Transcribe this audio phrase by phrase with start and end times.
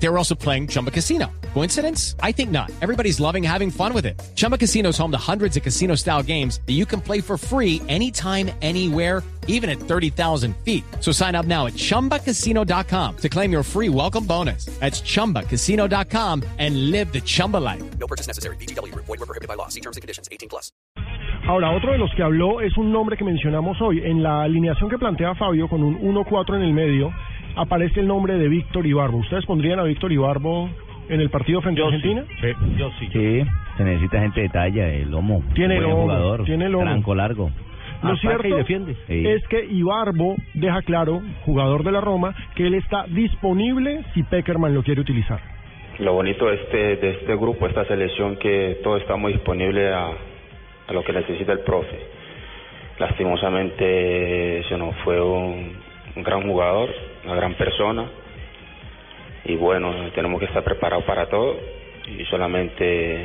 [0.00, 1.26] They were also playing Chumba Casino.
[1.54, 2.14] Coincidence?
[2.22, 2.70] I think not.
[2.80, 4.20] Everybody's loving having fun with it.
[4.36, 7.36] Chumba Casino is home to hundreds of casino style games that you can play for
[7.36, 10.84] free anytime, anywhere, even at 30,000 feet.
[11.00, 14.66] So sign up now at chumbacasino.com to claim your free welcome bonus.
[14.78, 17.82] That's chumbacasino.com and live the Chumba life.
[17.98, 18.56] No purchase necessary.
[18.56, 18.94] BGW.
[18.94, 19.68] Void were prohibited by law.
[19.68, 20.28] See terms and conditions.
[20.30, 20.70] 18 plus.
[21.48, 24.02] Ahora, otro de los que habló es un nombre que mencionamos hoy.
[24.04, 27.10] En la alineación que plantea Fabio, con un 1-4 en el medio,
[27.58, 29.18] aparece el nombre de Víctor Ibarbo.
[29.18, 30.70] ¿Ustedes pondrían a Víctor Ibarbo
[31.08, 32.24] en el partido frente a Argentina?
[32.76, 33.08] Yo sí.
[33.12, 33.42] Sí,
[33.76, 35.42] se necesita gente de talla, el lomo.
[35.54, 36.84] Tiene buen lomo, jugador, tiene lomo.
[36.84, 37.50] Tranco largo.
[38.02, 38.96] Lo Ataca cierto y defiende.
[39.08, 39.26] Sí.
[39.26, 44.72] es que Ibarbo deja claro, jugador de la Roma, que él está disponible si Peckerman
[44.72, 45.40] lo quiere utilizar.
[45.98, 50.10] Lo bonito de este, de este grupo, esta selección, que todo está muy disponible a,
[50.86, 51.98] a lo que necesita el profe.
[53.00, 55.72] Lastimosamente se nos fue un,
[56.18, 56.90] un gran jugador,
[57.24, 58.04] una gran persona.
[59.44, 61.56] Y bueno, tenemos que estar preparados para todo
[62.08, 63.24] y solamente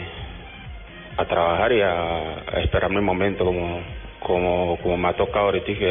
[1.17, 3.81] a trabajar y a, a esperar mi momento como,
[4.19, 5.89] como, como me ha tocado ahorita que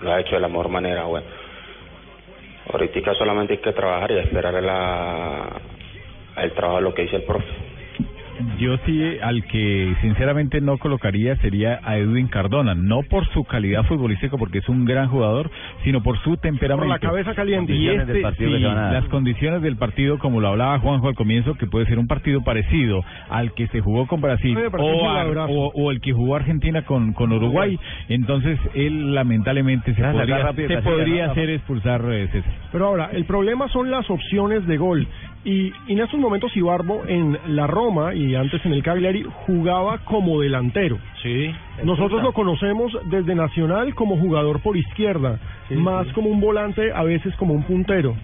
[0.00, 1.04] lo ha hecho de la mejor manera.
[1.04, 1.26] Bueno,
[2.72, 5.50] ahorita solamente hay que trabajar y esperar la,
[6.36, 7.63] el trabajo, lo que dice el profe.
[8.58, 13.84] Yo sí, al que sinceramente no colocaría sería a Edwin Cardona, no por su calidad
[13.84, 15.50] futbolística, porque es un gran jugador,
[15.84, 16.88] sino por su temperamento.
[16.88, 17.72] Por la cabeza caliente.
[17.74, 18.62] Y este, sí,
[18.92, 22.42] las condiciones del partido, como lo hablaba Juanjo al comienzo, que puede ser un partido
[22.42, 26.82] parecido al que se jugó con Brasil o, a- o, o el que jugó Argentina
[26.82, 32.52] con, con Uruguay, entonces él lamentablemente se podría, rápido se podría hacer expulsar eh, César.
[32.72, 35.06] Pero ahora, el problema son las opciones de gol.
[35.44, 39.98] Y, y en estos momentos Ibarbo en la Roma y antes en el Cagliari jugaba
[39.98, 40.98] como delantero.
[41.22, 41.50] Sí.
[41.82, 45.38] Nosotros lo conocemos desde Nacional como jugador por izquierda,
[45.70, 48.14] más como un volante, a veces como un puntero.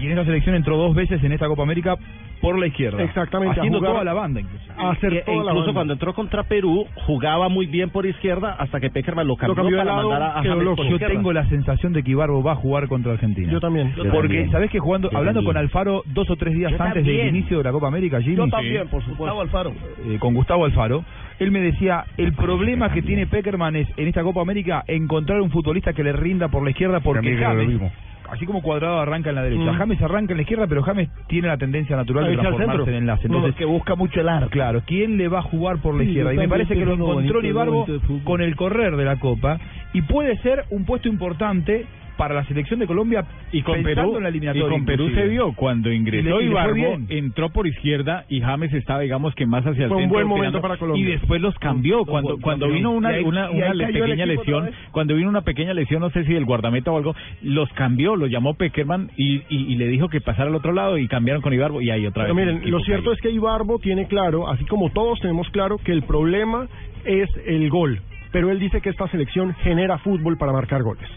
[0.00, 1.96] Y en esa selección entró dos veces en esta Copa América
[2.40, 3.02] por la izquierda.
[3.02, 4.64] Exactamente, Haciendo jugar- toda la banda incluso.
[4.76, 5.72] A hacer E- toda la incluso banda.
[5.72, 9.76] cuando entró contra Perú, jugaba muy bien por izquierda hasta que Peckerman lo cambió, cambió
[9.78, 10.76] de para lado, mandar a, James loco.
[10.76, 11.14] por Yo izquierda.
[11.14, 13.50] tengo la sensación de que Ibarbo va a jugar contra Argentina.
[13.50, 13.94] Yo también.
[13.96, 14.50] Yo Porque, también.
[14.50, 15.54] ¿sabés que jugando, Yo hablando también.
[15.54, 18.36] con Alfaro dos o tres días Yo antes del inicio de la Copa América, Jimmy?
[18.36, 19.40] Yo también, por supuesto.
[19.40, 19.72] Alfaro.
[20.06, 21.04] Eh, con Gustavo Alfaro,
[21.38, 25.50] él me decía, el problema que tiene Peckerman es, en esta Copa América, encontrar un
[25.50, 27.90] futbolista que le rinda por la izquierda porque lo James, mismo.
[28.30, 29.76] Así como Cuadrado arranca en la derecha, Mm.
[29.76, 33.28] James arranca en la izquierda, pero James tiene la tendencia natural de transformarse en enlace.
[33.28, 34.50] No, Entonces, que busca mucho el arco.
[34.50, 36.34] Claro, ¿quién le va a jugar por la Sí, izquierda?
[36.34, 38.24] Y me parece que lo encontró bonito, Ibarbo lo bonito de fútbol.
[38.24, 39.58] con el correr de la Copa
[39.92, 41.86] y puede ser un puesto importante
[42.16, 44.68] para la selección de Colombia Y con Perú, en la y eliminatoria.
[44.68, 45.22] con Perú inclusive.
[45.22, 49.46] se vio cuando Y ingresó y Ibarbo, entró por izquierda y James estaba, digamos que
[49.46, 50.14] más hacia el Fue un centro.
[50.18, 51.02] buen momento para Colombia.
[51.02, 54.70] Y después los cambió cuando cuando vino una, Y ahí- una, y una pequeña lesión,
[54.92, 58.30] cuando vino una pequeña lesión, no sé si del guardameta o algo, los cambió, los
[58.30, 61.52] llamó Peckerman y, y, y le dijo que pasara al otro lado y cambiaron con
[61.52, 62.34] Ibarbo y ahí otra vez.
[62.34, 63.12] miren, lo cierto cayó.
[63.14, 66.68] es que Ibarbo tiene claro, así como todos tenemos claro, que el problema
[67.04, 68.00] es el gol.
[68.32, 71.08] Pero él dice que esta selección genera fútbol para marcar goles.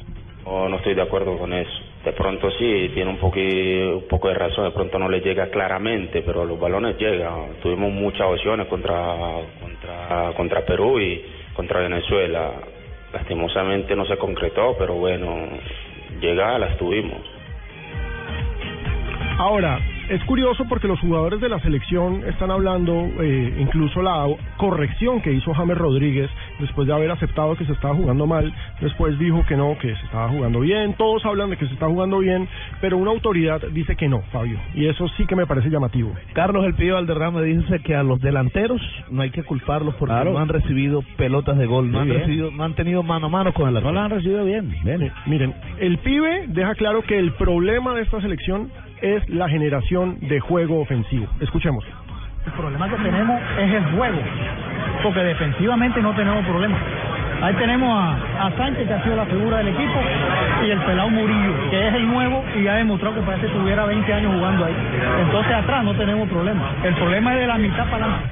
[0.48, 1.70] No, no estoy de acuerdo con eso.
[2.06, 5.48] De pronto sí, tiene un, poqui- un poco de razón, de pronto no le llega
[5.50, 7.56] claramente, pero los balones llegan.
[7.62, 8.96] Tuvimos muchas opciones contra,
[9.60, 11.22] contra, contra Perú y
[11.54, 12.52] contra Venezuela.
[13.14, 15.36] Lastimosamente no se concretó, pero bueno,
[16.22, 17.20] llegadas las tuvimos.
[19.40, 24.26] Ahora, es curioso porque los jugadores de la selección están hablando, eh, incluso la
[24.58, 26.30] corrección que hizo James Rodríguez
[26.60, 30.06] después de haber aceptado que se estaba jugando mal, después dijo que no, que se
[30.06, 32.48] estaba jugando bien, todos hablan de que se está jugando bien,
[32.82, 36.14] pero una autoridad dice que no, Fabio, y eso sí que me parece llamativo.
[36.34, 38.82] Carlos El Pío Valderrama dice que a los delanteros
[39.12, 40.34] no hay que culparlos porque Claro.
[40.34, 43.54] no han recibido pelotas de gol, no han recibido, no han tenido mano a mano
[43.54, 43.94] con el No arquero.
[43.94, 44.70] lo han recibido bien.
[44.84, 45.02] bien.
[45.04, 48.70] Eh, miren, el pibe deja claro que el problema de esta selección
[49.02, 51.28] es la generación de juego ofensivo.
[51.40, 51.84] Escuchemos.
[52.46, 54.20] El problema que tenemos es el juego,
[55.04, 56.80] porque defensivamente no tenemos problemas.
[57.42, 60.00] Ahí tenemos a, a Sánchez, que ha sido la figura del equipo,
[60.66, 63.54] y el pelado Murillo, que es el nuevo y ya ha demostrado que parece que
[63.54, 64.76] tuviera 20 años jugando ahí.
[65.22, 66.72] Entonces atrás no tenemos problema.
[66.84, 68.30] El problema es de la mitad para adelante.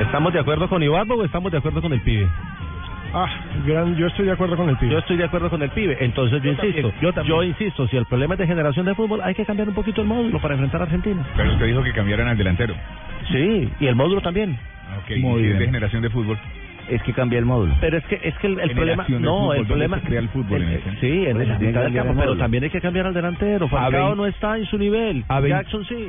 [0.00, 2.28] ¿Estamos de acuerdo con Ibarbo o estamos de acuerdo con el pibe?
[3.18, 3.30] Ah,
[3.64, 4.92] gran, yo estoy de acuerdo con el pibe.
[4.92, 6.92] Yo estoy de acuerdo con el pibe, entonces yo, insisto,
[7.24, 10.02] yo, insisto, si el problema es de generación de fútbol, hay que cambiar un poquito
[10.02, 11.24] el módulo para enfrentar a Argentina.
[11.34, 12.74] Pero usted dijo que cambiaran al delantero.
[13.32, 14.58] Sí, y el módulo también.
[14.98, 15.58] Ok, Muy y si es bien.
[15.60, 16.38] de generación de fútbol.
[16.90, 17.74] Es que cambia el módulo.
[17.80, 20.28] Pero es que es que el, problema no, fútbol, el ¿dónde problema se crea el
[20.28, 20.90] fútbol en ese?
[21.00, 21.48] sí, en Pues
[21.94, 23.66] campo, pero también hay que cambiar al delantero.
[23.66, 25.24] Falcao no está en su nivel.
[25.48, 26.04] Jackson sí.